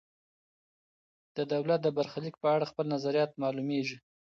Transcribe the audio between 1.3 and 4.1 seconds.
ده د دولت د برخلیک په اړه خپل نظریات معلوميږي.